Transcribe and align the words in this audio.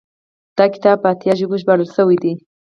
دا 0.57 0.65
کتاب 0.73 0.97
په 1.01 1.07
اتیا 1.13 1.33
ژبو 1.39 1.55
ژباړل 1.61 1.87
شوی 1.95 2.17
دی. 2.23 2.33